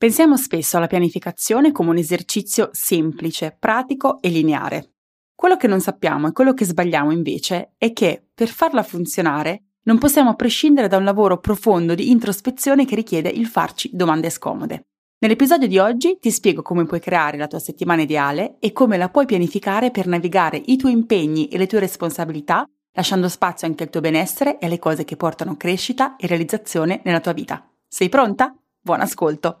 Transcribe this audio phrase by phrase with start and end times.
[0.00, 4.94] Pensiamo spesso alla pianificazione come un esercizio semplice, pratico e lineare.
[5.34, 9.98] Quello che non sappiamo e quello che sbagliamo invece è che per farla funzionare non
[9.98, 14.86] possiamo prescindere da un lavoro profondo di introspezione che richiede il farci domande scomode.
[15.18, 19.10] Nell'episodio di oggi ti spiego come puoi creare la tua settimana ideale e come la
[19.10, 23.90] puoi pianificare per navigare i tuoi impegni e le tue responsabilità, lasciando spazio anche al
[23.90, 27.70] tuo benessere e alle cose che portano crescita e realizzazione nella tua vita.
[27.86, 28.56] Sei pronta?
[28.80, 29.60] Buon ascolto!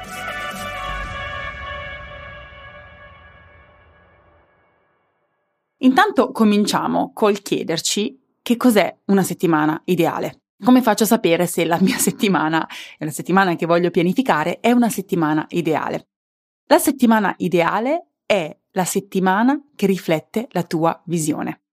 [5.83, 10.43] Intanto cominciamo col chiederci che cos'è una settimana ideale.
[10.63, 12.67] Come faccio a sapere se la mia settimana,
[12.99, 16.09] la settimana che voglio pianificare, è una settimana ideale?
[16.67, 21.63] La settimana ideale è la settimana che riflette la tua visione.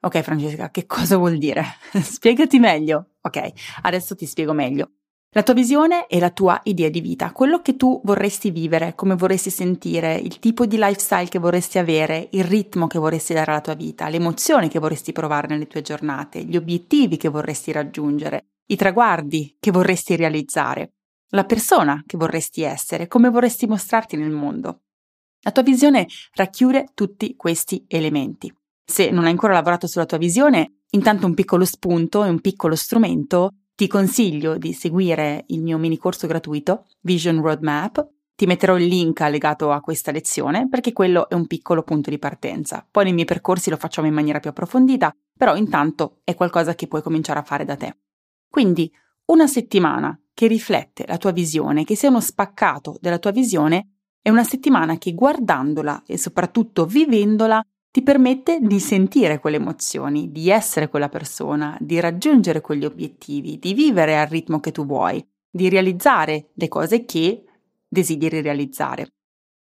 [0.00, 1.64] Ok Francesca, che cosa vuol dire?
[2.00, 3.14] Spiegati meglio.
[3.22, 3.50] Ok,
[3.82, 4.92] adesso ti spiego meglio.
[5.36, 9.16] La tua visione e la tua idea di vita, quello che tu vorresti vivere, come
[9.16, 13.60] vorresti sentire, il tipo di lifestyle che vorresti avere, il ritmo che vorresti dare alla
[13.60, 18.46] tua vita, le emozioni che vorresti provare nelle tue giornate, gli obiettivi che vorresti raggiungere,
[18.68, 20.92] i traguardi che vorresti realizzare,
[21.32, 24.84] la persona che vorresti essere, come vorresti mostrarti nel mondo.
[25.42, 28.50] La tua visione racchiude tutti questi elementi.
[28.82, 32.74] Se non hai ancora lavorato sulla tua visione, intanto un piccolo spunto e un piccolo
[32.74, 38.08] strumento ti consiglio di seguire il mio mini corso gratuito Vision Roadmap.
[38.34, 42.18] Ti metterò il link allegato a questa lezione perché quello è un piccolo punto di
[42.18, 42.86] partenza.
[42.90, 46.86] Poi nei miei percorsi lo facciamo in maniera più approfondita, però intanto è qualcosa che
[46.86, 47.98] puoi cominciare a fare da te.
[48.48, 48.90] Quindi
[49.26, 54.30] una settimana che riflette la tua visione, che sia uno spaccato della tua visione, è
[54.30, 57.62] una settimana che guardandola e soprattutto vivendola
[57.96, 63.72] ti permette di sentire quelle emozioni, di essere quella persona, di raggiungere quegli obiettivi, di
[63.72, 67.44] vivere al ritmo che tu vuoi, di realizzare le cose che
[67.88, 69.06] desideri realizzare.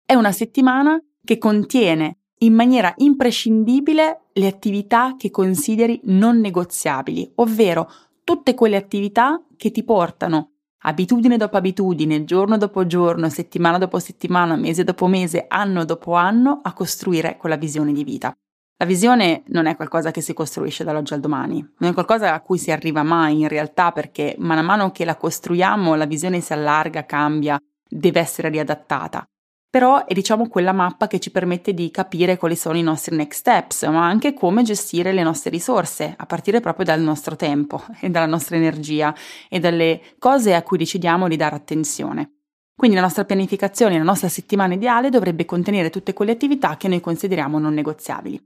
[0.06, 7.89] È una settimana che contiene in maniera imprescindibile le attività che consideri non negoziabili, ovvero
[8.23, 10.51] tutte quelle attività che ti portano
[10.89, 16.61] abitudine dopo abitudine, giorno dopo giorno, settimana dopo settimana, mese dopo mese, anno dopo anno,
[16.63, 18.35] a costruire quella visione di vita.
[18.77, 22.41] La visione non è qualcosa che si costruisce dall'oggi al domani, non è qualcosa a
[22.41, 26.53] cui si arriva mai in realtà perché man mano che la costruiamo la visione si
[26.53, 29.27] allarga, cambia, deve essere riadattata
[29.69, 33.40] però è diciamo quella mappa che ci permette di capire quali sono i nostri next
[33.40, 38.09] steps, ma anche come gestire le nostre risorse, a partire proprio dal nostro tempo e
[38.09, 39.13] dalla nostra energia
[39.47, 42.34] e dalle cose a cui decidiamo di dare attenzione.
[42.75, 47.01] Quindi la nostra pianificazione, la nostra settimana ideale dovrebbe contenere tutte quelle attività che noi
[47.01, 48.41] consideriamo non negoziabili.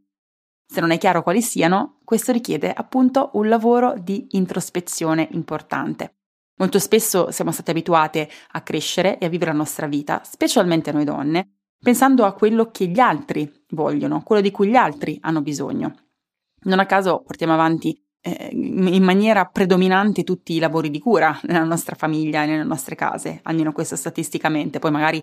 [0.65, 6.15] Se non è chiaro quali siano, questo richiede appunto un lavoro di introspezione importante.
[6.57, 11.03] Molto spesso siamo state abituate a crescere e a vivere la nostra vita, specialmente noi
[11.03, 15.95] donne, pensando a quello che gli altri vogliono, quello di cui gli altri hanno bisogno.
[16.65, 21.65] Non a caso portiamo avanti eh, in maniera predominante tutti i lavori di cura nella
[21.65, 25.21] nostra famiglia e nelle nostre case, almeno questo statisticamente, poi magari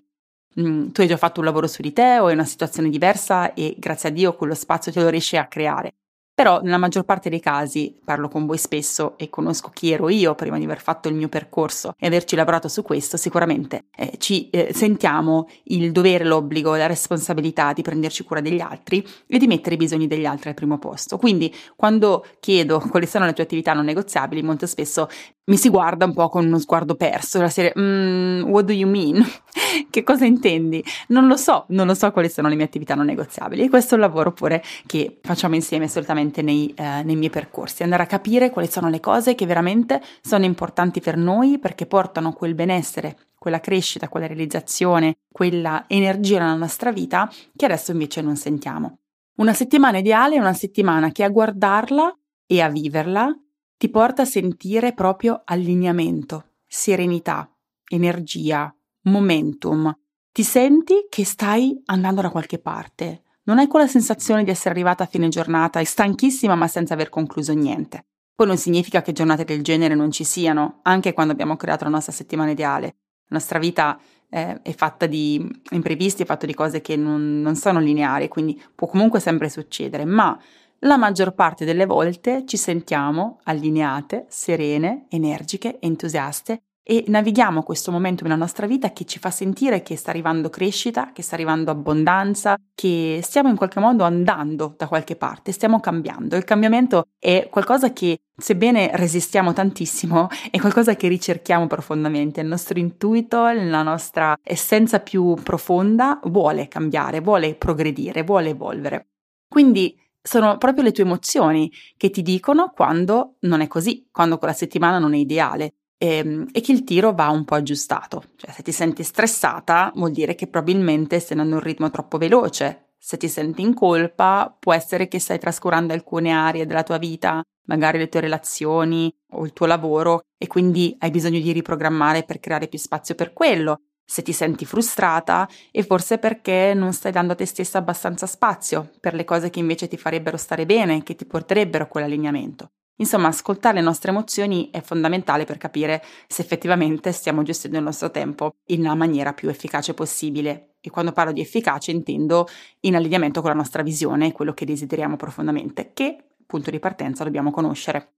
[0.55, 2.89] mh, mm, tu hai già fatto un lavoro su di te o è una situazione
[2.89, 5.95] diversa e grazie a Dio quello spazio te lo riesci a creare.
[6.33, 10.33] Però nella maggior parte dei casi, parlo con voi spesso e conosco chi ero io
[10.33, 14.49] prima di aver fatto il mio percorso e averci lavorato su questo, sicuramente eh, ci
[14.49, 19.75] eh, sentiamo il dovere, l'obbligo, la responsabilità di prenderci cura degli altri e di mettere
[19.75, 21.17] i bisogni degli altri al primo posto.
[21.17, 25.09] Quindi quando chiedo quali sono le tue attività non negoziabili, molto spesso
[25.45, 28.89] mi si guarda un po' con uno sguardo perso, la serie mm, What do you
[28.89, 29.25] mean?
[29.89, 30.83] che cosa intendi?
[31.07, 33.63] Non lo so, non lo so quali sono le mie attività non negoziabili.
[33.63, 37.83] E questo è un lavoro pure che facciamo insieme solitamente nei, eh, nei miei percorsi,
[37.83, 42.33] andare a capire quali sono le cose che veramente sono importanti per noi perché portano
[42.33, 48.35] quel benessere, quella crescita, quella realizzazione, quella energia nella nostra vita che adesso invece non
[48.35, 48.99] sentiamo.
[49.37, 52.15] Una settimana ideale è una settimana che a guardarla
[52.45, 53.33] e a viverla
[53.81, 57.51] ti porta a sentire proprio allineamento, serenità,
[57.89, 58.71] energia,
[59.05, 59.91] momentum.
[60.31, 63.23] Ti senti che stai andando da qualche parte.
[63.45, 67.53] Non hai quella sensazione di essere arrivata a fine giornata, stanchissima ma senza aver concluso
[67.53, 68.05] niente.
[68.35, 71.89] Poi non significa che giornate del genere non ci siano, anche quando abbiamo creato la
[71.89, 72.85] nostra settimana ideale.
[73.29, 73.99] La nostra vita
[74.29, 78.61] eh, è fatta di imprevisti, è fatta di cose che non, non sono lineari, quindi
[78.75, 80.39] può comunque sempre succedere, ma
[80.81, 88.23] la maggior parte delle volte ci sentiamo allineate, serene, energiche, entusiaste e navighiamo questo momento
[88.23, 92.57] nella nostra vita che ci fa sentire che sta arrivando crescita, che sta arrivando abbondanza,
[92.73, 96.35] che stiamo in qualche modo andando da qualche parte, stiamo cambiando.
[96.35, 102.41] Il cambiamento è qualcosa che, sebbene resistiamo tantissimo, è qualcosa che ricerchiamo profondamente.
[102.41, 109.05] Il nostro intuito, la nostra essenza più profonda vuole cambiare, vuole progredire, vuole evolvere.
[109.47, 114.53] Quindi sono proprio le tue emozioni che ti dicono quando non è così, quando quella
[114.53, 118.23] settimana non è ideale e, ehm, e, che il tiro va un po' aggiustato.
[118.35, 122.17] Cioè, se ti senti stressata, vuol dire che probabilmente stai andando a un ritmo troppo
[122.17, 122.93] veloce.
[122.97, 127.41] Se ti senti in colpa, può essere che stai trascurando alcune aree della tua vita,
[127.67, 132.39] magari le tue relazioni o il tuo lavoro, e quindi hai bisogno di riprogrammare per
[132.39, 133.81] creare più spazio per quello.
[134.11, 138.91] Se ti senti frustrata, è forse perché non stai dando a te stessa abbastanza spazio
[138.99, 142.71] per le cose che invece ti farebbero stare bene, che ti porterebbero a quell'allineamento.
[142.97, 148.11] Insomma, ascoltare le nostre emozioni è fondamentale per capire se effettivamente stiamo gestendo il nostro
[148.11, 150.73] tempo in una maniera più efficace possibile.
[150.81, 152.49] E quando parlo di efficace intendo
[152.81, 157.49] in allineamento con la nostra visione, quello che desideriamo profondamente, che punto di partenza dobbiamo
[157.49, 158.15] conoscere.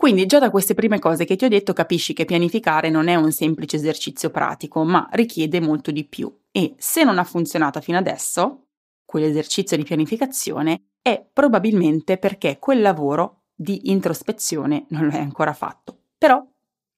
[0.00, 3.16] Quindi già da queste prime cose che ti ho detto capisci che pianificare non è
[3.16, 6.34] un semplice esercizio pratico, ma richiede molto di più.
[6.50, 8.68] E se non ha funzionato fino adesso,
[9.04, 16.04] quell'esercizio di pianificazione è probabilmente perché quel lavoro di introspezione non lo hai ancora fatto.
[16.16, 16.42] Però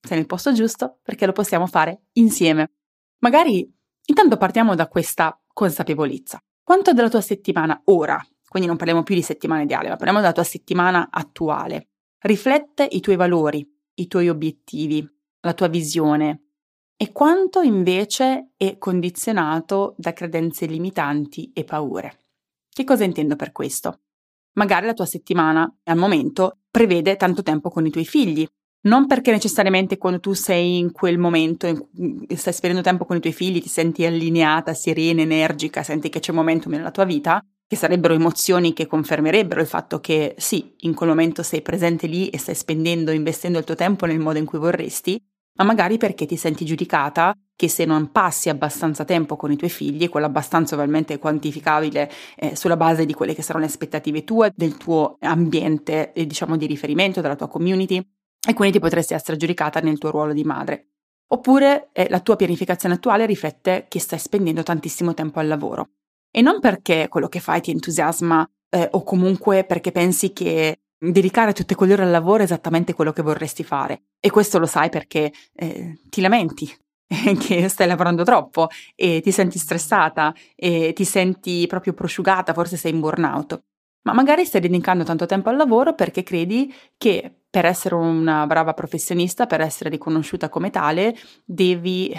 [0.00, 2.70] sei nel posto giusto perché lo possiamo fare insieme.
[3.18, 3.68] Magari
[4.06, 6.38] intanto partiamo da questa consapevolezza.
[6.62, 10.32] Quanto della tua settimana ora, quindi non parliamo più di settimana ideale, ma parliamo della
[10.32, 11.88] tua settimana attuale,
[12.22, 15.06] riflette i tuoi valori, i tuoi obiettivi,
[15.40, 16.42] la tua visione
[16.96, 22.18] e quanto invece è condizionato da credenze limitanti e paure.
[22.68, 24.02] Che cosa intendo per questo?
[24.52, 28.46] Magari la tua settimana al momento prevede tanto tempo con i tuoi figli.
[28.84, 33.20] Non perché necessariamente quando tu sei in quel momento, in, stai spendendo tempo con i
[33.20, 37.44] tuoi figli, ti senti allineata, serena, energica, senti che c'è un momento nella tua vita,
[37.72, 42.28] che sarebbero emozioni che confermerebbero il fatto che sì, in quel momento sei presente lì
[42.28, 45.18] e stai spendendo, investendo il tuo tempo nel modo in cui vorresti,
[45.54, 49.70] ma magari perché ti senti giudicata che se non passi abbastanza tempo con i tuoi
[49.70, 54.76] figli, quell'abbastanza ovviamente quantificabile eh, sulla base di quelle che saranno le aspettative tue, del
[54.76, 58.06] tuo ambiente, eh, diciamo, di riferimento, della tua community,
[58.46, 60.88] e quindi ti potresti essere giudicata nel tuo ruolo di madre.
[61.28, 65.88] Oppure eh, la tua pianificazione attuale riflette che stai spendendo tantissimo tempo al lavoro.
[66.34, 71.52] E non perché quello che fai ti entusiasma eh, o comunque perché pensi che dedicare
[71.52, 74.04] tutte quelle ore al lavoro è esattamente quello che vorresti fare.
[74.18, 76.74] E questo lo sai perché eh, ti lamenti
[77.38, 82.92] che stai lavorando troppo e ti senti stressata e ti senti proprio prosciugata, forse sei
[82.92, 83.62] in burnout.
[84.04, 88.72] Ma magari stai dedicando tanto tempo al lavoro perché credi che per essere una brava
[88.72, 91.14] professionista, per essere riconosciuta come tale,
[91.44, 92.10] devi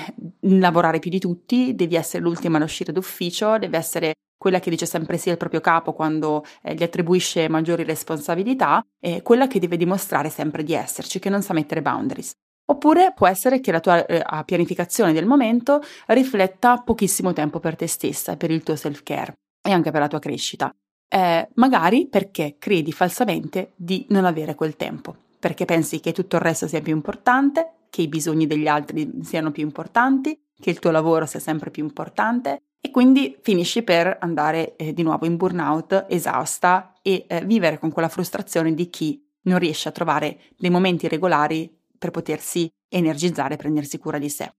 [0.41, 4.85] lavorare più di tutti, devi essere l'ultima ad uscire d'ufficio, devi essere quella che dice
[4.85, 9.75] sempre sì al proprio capo quando eh, gli attribuisce maggiori responsabilità, e quella che deve
[9.75, 12.33] dimostrare sempre di esserci, che non sa mettere boundaries.
[12.69, 17.87] Oppure può essere che la tua eh, pianificazione del momento rifletta pochissimo tempo per te
[17.87, 19.33] stessa, per il tuo self-care
[19.67, 20.71] e anche per la tua crescita.
[21.13, 26.41] Eh, magari perché credi falsamente di non avere quel tempo, perché pensi che tutto il
[26.41, 30.89] resto sia più importante, che i bisogni degli altri siano più importanti, che il tuo
[30.89, 36.07] lavoro sia sempre più importante e quindi finisci per andare eh, di nuovo in burnout,
[36.09, 41.07] esausta e eh, vivere con quella frustrazione di chi non riesce a trovare dei momenti
[41.07, 44.51] regolari per potersi energizzare e prendersi cura di sé.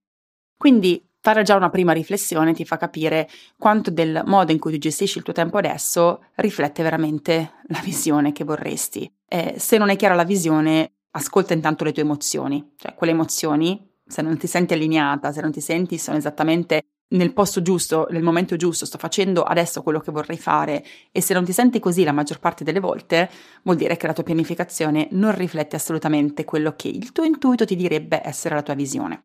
[0.56, 4.76] Quindi fare già una prima riflessione ti fa capire quanto del modo in cui tu
[4.76, 9.11] gestisci il tuo tempo adesso riflette veramente la visione che vorresti.
[9.26, 13.90] Eh, se non è chiara la visione, ascolta intanto le tue emozioni, cioè quelle emozioni,
[14.07, 18.23] se non ti senti allineata, se non ti senti sono esattamente nel posto giusto, nel
[18.23, 22.04] momento giusto, sto facendo adesso quello che vorrei fare e se non ti senti così
[22.04, 23.31] la maggior parte delle volte,
[23.62, 27.76] vuol dire che la tua pianificazione non riflette assolutamente quello che il tuo intuito ti
[27.76, 29.25] direbbe essere la tua visione.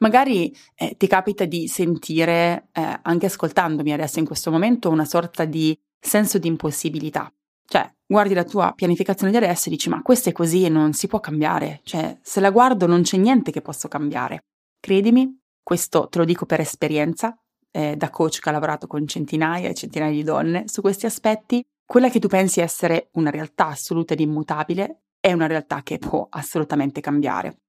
[0.00, 5.44] Magari eh, ti capita di sentire, eh, anche ascoltandomi adesso in questo momento, una sorta
[5.44, 7.30] di senso di impossibilità.
[7.66, 10.94] Cioè, guardi la tua pianificazione di adesso e dici ma questo è così e non
[10.94, 11.80] si può cambiare.
[11.84, 14.40] Cioè, se la guardo non c'è niente che posso cambiare.
[14.80, 17.38] Credimi, questo te lo dico per esperienza,
[17.70, 21.62] eh, da coach che ha lavorato con centinaia e centinaia di donne su questi aspetti.
[21.84, 26.26] Quella che tu pensi essere una realtà assoluta ed immutabile è una realtà che può
[26.30, 27.60] assolutamente cambiare.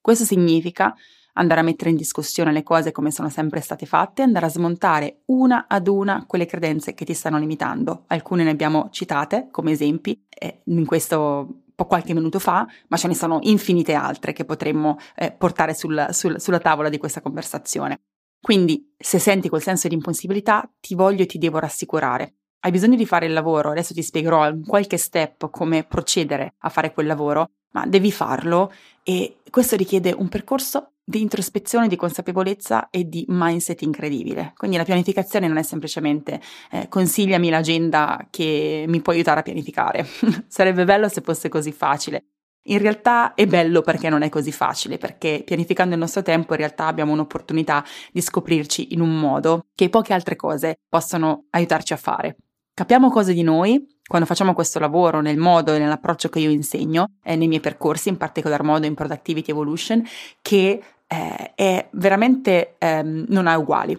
[0.00, 0.94] Questo significa
[1.34, 5.22] andare a mettere in discussione le cose come sono sempre state fatte, andare a smontare
[5.26, 8.04] una ad una quelle credenze che ti stanno limitando.
[8.08, 13.14] Alcune ne abbiamo citate come esempi eh, in questo qualche minuto fa, ma ce ne
[13.14, 18.00] sono infinite altre che potremmo eh, portare sul, sul, sulla tavola di questa conversazione.
[18.40, 22.34] Quindi, se senti quel senso di impossibilità, ti voglio e ti devo rassicurare.
[22.60, 26.68] Hai bisogno di fare il lavoro, adesso ti spiegherò in qualche step come procedere a
[26.68, 32.88] fare quel lavoro, ma devi farlo e questo richiede un percorso di introspezione, di consapevolezza
[32.88, 34.54] e di mindset incredibile.
[34.56, 36.40] Quindi la pianificazione non è semplicemente
[36.70, 40.06] eh, consigliami l'agenda che mi può aiutare a pianificare.
[40.48, 42.24] Sarebbe bello se fosse così facile.
[42.68, 46.60] In realtà è bello perché non è così facile, perché pianificando il nostro tempo in
[46.60, 51.98] realtà abbiamo un'opportunità di scoprirci in un modo che poche altre cose possono aiutarci a
[51.98, 52.36] fare.
[52.74, 57.12] Capiamo cose di noi quando facciamo questo lavoro nel modo e nell'approccio che io insegno
[57.22, 60.02] eh, nei miei percorsi, in particolar modo in Productivity Evolution,
[60.42, 63.96] che eh, è veramente ehm, non ha uguali.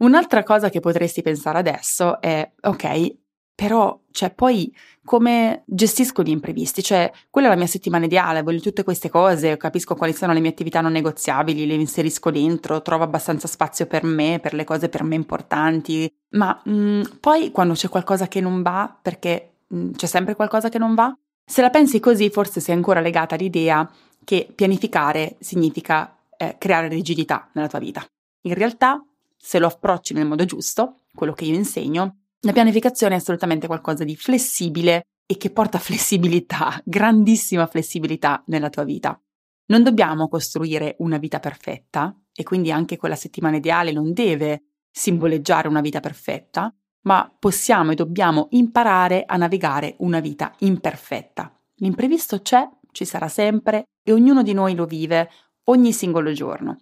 [0.00, 3.16] Un'altra cosa che potresti pensare adesso è, ok,
[3.56, 4.70] però, cioè, poi
[5.02, 6.82] come gestisco gli imprevisti?
[6.82, 10.40] Cioè, quella è la mia settimana ideale, voglio tutte queste cose, capisco quali sono le
[10.40, 14.90] mie attività non negoziabili, le inserisco dentro, trovo abbastanza spazio per me, per le cose
[14.90, 19.78] per me importanti, ma mh, mm, poi quando c'è qualcosa che non va, perché mh,
[19.78, 23.36] mm, c'è sempre qualcosa che non va, se la pensi così forse sei ancora legata
[23.36, 23.90] all'idea
[24.22, 28.04] che pianificare significa eh, creare rigidità nella tua vita.
[28.42, 29.02] In realtà,
[29.34, 34.04] se lo approcci nel modo giusto, quello che io insegno, la pianificazione è assolutamente qualcosa
[34.04, 39.20] di flessibile e che porta flessibilità, grandissima flessibilità nella tua vita.
[39.66, 45.66] Non dobbiamo costruire una vita perfetta e quindi anche quella settimana ideale non deve simboleggiare
[45.66, 46.72] una vita perfetta,
[47.02, 51.52] ma possiamo e dobbiamo imparare a navigare una vita imperfetta.
[51.78, 55.28] L'imprevisto c'è, ci sarà sempre e ognuno di noi lo vive
[55.64, 56.76] ogni singolo giorno.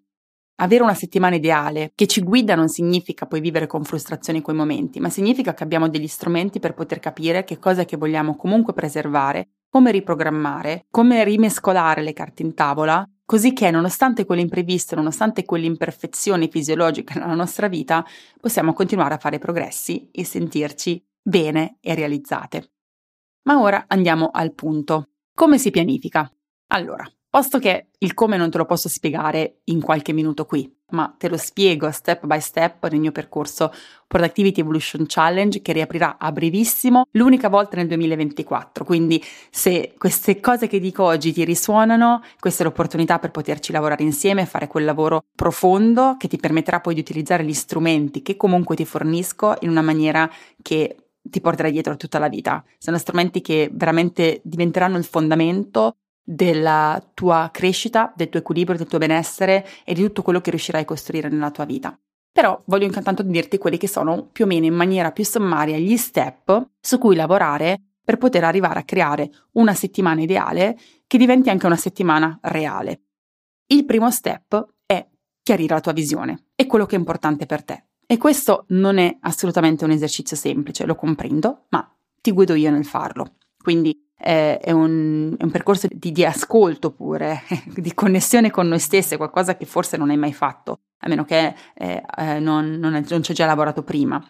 [0.56, 5.00] Avere una settimana ideale che ci guida non significa poi vivere con frustrazioni quei momenti,
[5.00, 9.48] ma significa che abbiamo degli strumenti per poter capire che cosa che vogliamo comunque preservare,
[9.68, 16.48] come riprogrammare, come rimescolare le carte in tavola, così che nonostante quell'imprevisto, nonostante quelle imperfezioni
[16.48, 18.04] fisiologiche nella nostra vita,
[18.40, 22.70] possiamo continuare a fare progressi e sentirci bene e realizzate.
[23.42, 25.08] Ma ora andiamo al punto.
[25.34, 26.30] Come si pianifica?
[26.68, 27.04] Allora,
[27.34, 31.28] Posto che il come non te lo posso spiegare in qualche minuto qui, ma te
[31.28, 33.72] lo spiego step by step nel mio percorso
[34.06, 38.84] Productivity Evolution Challenge che riaprirà a brevissimo, l'unica volta nel 2024.
[38.84, 44.04] Quindi se queste cose che dico oggi ti risuonano, questa è l'opportunità per poterci lavorare
[44.04, 48.36] insieme e fare quel lavoro profondo che ti permetterà poi di utilizzare gli strumenti che
[48.36, 50.30] comunque ti fornisco in una maniera
[50.62, 52.62] che ti porterà dietro tutta la vita.
[52.78, 58.98] Sono strumenti che veramente diventeranno il fondamento della tua crescita, del tuo equilibrio, del tuo
[58.98, 61.96] benessere e di tutto quello che riuscirai a costruire nella tua vita.
[62.32, 65.96] Però voglio intanto dirti quelli che sono più o meno in maniera più sommaria gli
[65.96, 70.76] step su cui lavorare per poter arrivare a creare una settimana ideale
[71.06, 73.02] che diventi anche una settimana reale.
[73.66, 75.06] Il primo step è
[75.42, 77.84] chiarire la tua visione e quello che è importante per te.
[78.06, 81.88] E questo non è assolutamente un esercizio semplice, lo comprendo, ma
[82.20, 83.36] ti guido io nel farlo.
[83.64, 87.44] Quindi eh, è, un, è, un, percorso di, di ascolto pure,
[87.74, 91.54] di connessione con noi stesse, qualcosa che forse non hai mai fatto, a meno che
[91.74, 94.22] eh, eh, non, non, non ci hai già lavorato prima.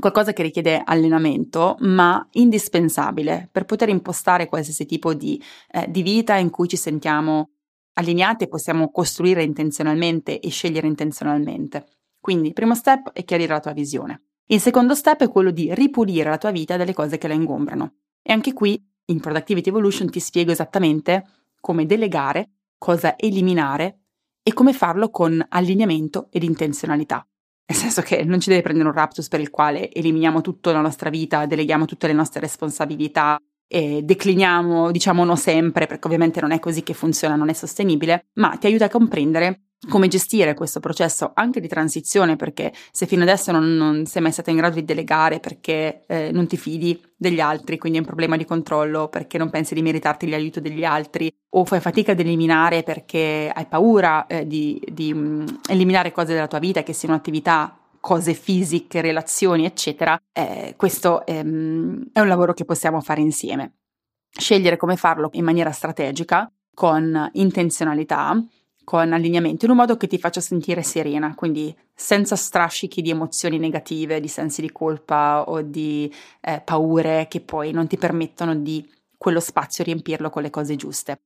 [0.00, 6.34] Qualcosa che richiede allenamento, ma indispensabile per poter impostare qualsiasi tipo di, eh, di vita
[6.34, 7.50] in cui ci sentiamo
[7.92, 11.86] allineati e possiamo costruire intenzionalmente e scegliere intenzionalmente.
[12.20, 14.22] Quindi il primo step è chiarire la tua visione.
[14.46, 17.92] Il secondo step è quello di ripulire la tua vita dalle cose che la ingombrano.
[18.28, 21.24] E anche qui in Productivity Evolution ti spiego esattamente
[21.60, 24.00] come delegare, cosa eliminare
[24.42, 27.24] e come farlo con allineamento ed intenzionalità.
[27.68, 30.80] Nel senso che non ci deve prendere un raptus per il quale eliminiamo tutta la
[30.80, 36.52] nostra vita, deleghiamo tutte le nostre responsabilità e decliniamo, diciamo no sempre, perché ovviamente non
[36.52, 40.80] è così che funziona, non è sostenibile, ma ti aiuta a comprendere come gestire questo
[40.80, 44.76] processo anche di transizione, perché se fino adesso non, non sei mai stata in grado
[44.76, 49.08] di delegare perché eh, non ti fidi degli altri, quindi è un problema di controllo,
[49.08, 53.66] perché non pensi di meritarti l'aiuto degli altri, o fai fatica ad eliminare perché hai
[53.66, 59.00] paura eh, di, di um, eliminare cose della tua vita che siano attività cose fisiche,
[59.00, 63.78] relazioni, eccetera, eh, questo ehm, è un lavoro che possiamo fare insieme.
[64.30, 68.40] Scegliere come farlo in maniera strategica, con intenzionalità,
[68.84, 73.58] con allineamento, in un modo che ti faccia sentire serena, quindi senza strascichi di emozioni
[73.58, 76.08] negative, di sensi di colpa o di
[76.42, 81.22] eh, paure che poi non ti permettono di quello spazio riempirlo con le cose giuste.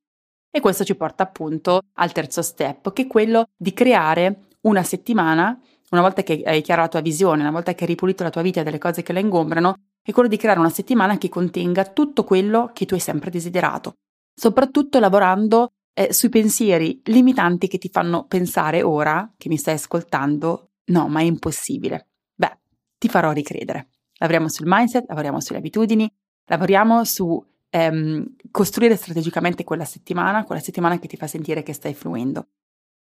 [0.51, 5.61] E questo ci porta appunto al terzo step, che è quello di creare una settimana,
[5.91, 8.43] una volta che hai chiara la tua visione, una volta che hai ripulito la tua
[8.43, 11.85] vita e delle cose che la ingombrano, è quello di creare una settimana che contenga
[11.85, 13.95] tutto quello che tu hai sempre desiderato,
[14.35, 20.71] soprattutto lavorando eh, sui pensieri limitanti che ti fanno pensare ora, che mi stai ascoltando,
[20.87, 22.09] no, ma è impossibile.
[22.35, 22.59] Beh,
[22.99, 23.89] ti farò ricredere.
[24.19, 26.11] Lavoriamo sul mindset, lavoriamo sulle abitudini,
[26.47, 31.95] lavoriamo su ehm, costruire strategicamente quella settimana, quella settimana che ti fa sentire che stai
[31.95, 32.49] fluendo.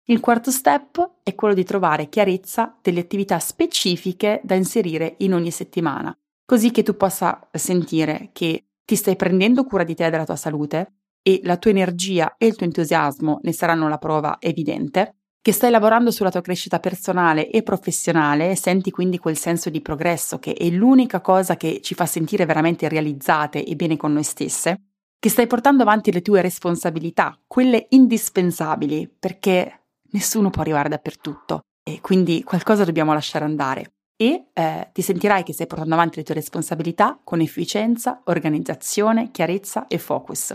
[0.07, 5.51] Il quarto step è quello di trovare chiarezza delle attività specifiche da inserire in ogni
[5.51, 10.27] settimana, così che tu possa sentire che ti stai prendendo cura di te e della
[10.27, 15.21] tua salute e la tua energia e il tuo entusiasmo ne saranno la prova evidente,
[15.41, 19.81] che stai lavorando sulla tua crescita personale e professionale e senti quindi quel senso di
[19.81, 24.23] progresso che è l'unica cosa che ci fa sentire veramente realizzate e bene con noi
[24.23, 24.83] stesse,
[25.19, 29.84] che stai portando avanti le tue responsabilità, quelle indispensabili, perché
[30.15, 33.93] nessuno può arrivare dappertutto e quindi qualcosa dobbiamo lasciare andare.
[34.17, 39.87] E eh, ti sentirai che stai portando avanti le tue responsabilità con efficienza, organizzazione, chiarezza
[39.89, 40.55] e focus.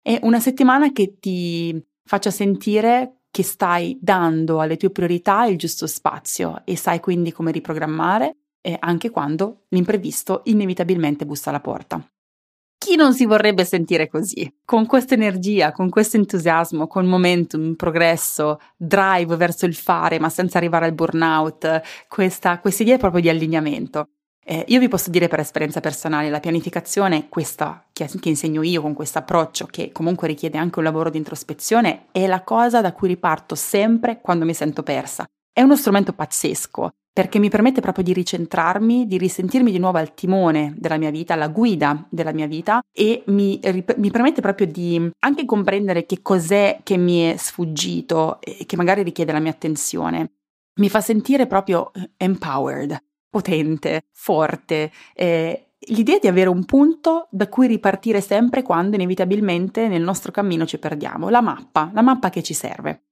[0.00, 5.86] È una settimana che ti faccia sentire che stai dando alle tue priorità il giusto
[5.86, 12.11] spazio e sai quindi come riprogrammare eh, anche quando l'imprevisto inevitabilmente bussa alla porta.
[12.82, 14.52] Chi non si vorrebbe sentire così?
[14.64, 20.58] Con questa energia, con questo entusiasmo, con momentum, progresso, drive verso il fare, ma senza
[20.58, 24.08] arrivare al burnout, questa, questa idea proprio di allineamento.
[24.44, 28.82] Eh, io vi posso dire per esperienza personale, la pianificazione, questa che, che insegno io
[28.82, 32.92] con questo approccio, che comunque richiede anche un lavoro di introspezione, è la cosa da
[32.92, 35.24] cui riparto sempre quando mi sento persa.
[35.52, 40.14] È uno strumento pazzesco perché mi permette proprio di ricentrarmi, di risentirmi di nuovo al
[40.14, 43.60] timone della mia vita, alla guida della mia vita e mi,
[43.96, 49.02] mi, permette proprio di anche comprendere che cos'è che mi è sfuggito e che magari
[49.02, 50.36] richiede la mia attenzione.
[50.80, 52.96] Mi fa sentire proprio eh, empowered,
[53.28, 54.90] potente, forte.
[55.14, 60.64] Eh, l'idea di avere un punto da cui ripartire sempre quando inevitabilmente nel nostro cammino
[60.64, 63.02] ci perdiamo, la mappa, la mappa che ci serve.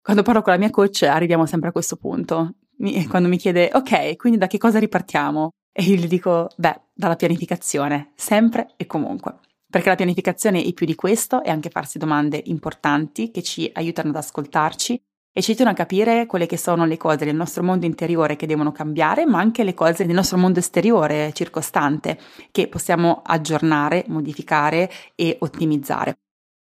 [0.00, 3.70] Quando parlo con la mia coach arriviamo sempre a questo punto mi, quando mi chiede,
[3.72, 5.50] ok, quindi da che cosa ripartiamo?
[5.72, 9.36] E io gli dico, beh, dalla pianificazione, sempre e comunque.
[9.70, 14.08] Perché la pianificazione è più di questo, è anche farsi domande importanti che ci aiutano
[14.08, 17.84] ad ascoltarci e ci aiutano a capire quelle che sono le cose del nostro mondo
[17.84, 22.18] interiore che devono cambiare, ma anche le cose del nostro mondo esteriore circostante
[22.50, 26.18] che possiamo aggiornare, modificare e ottimizzare.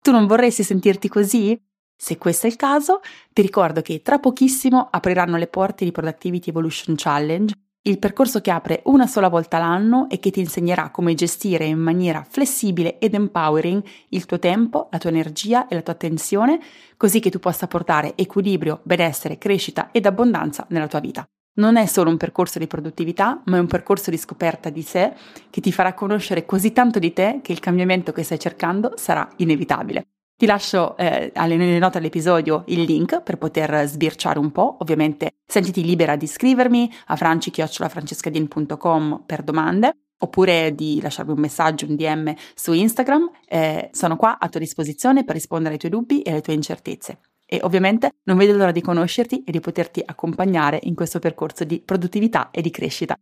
[0.02, 1.60] Tu non vorresti sentirti così?
[2.04, 6.50] Se questo è il caso, ti ricordo che tra pochissimo apriranno le porte di Productivity
[6.50, 11.14] Evolution Challenge, il percorso che apre una sola volta l'anno e che ti insegnerà come
[11.14, 15.94] gestire in maniera flessibile ed empowering il tuo tempo, la tua energia e la tua
[15.94, 16.60] attenzione,
[16.98, 21.24] così che tu possa portare equilibrio, benessere, crescita ed abbondanza nella tua vita.
[21.58, 25.14] Non è solo un percorso di produttività, ma è un percorso di scoperta di sé
[25.52, 29.30] che ti farà conoscere così tanto di te che il cambiamento che stai cercando sarà
[29.36, 30.08] inevitabile.
[30.42, 34.78] Ti lascio eh, nelle note dell'episodio il link per poter sbirciare un po'.
[34.80, 41.96] Ovviamente sentiti libera di scrivermi a franci-francescadin.com per domande oppure di lasciarmi un messaggio, un
[41.96, 43.30] DM su Instagram.
[43.48, 47.20] Eh, sono qua a tua disposizione per rispondere ai tuoi dubbi e alle tue incertezze.
[47.46, 51.84] E ovviamente non vedo l'ora di conoscerti e di poterti accompagnare in questo percorso di
[51.86, 53.16] produttività e di crescita.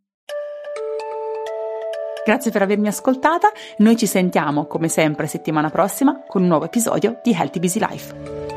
[2.29, 7.19] Grazie per avermi ascoltata, noi ci sentiamo come sempre settimana prossima con un nuovo episodio
[7.23, 8.48] di Healthy Busy Life.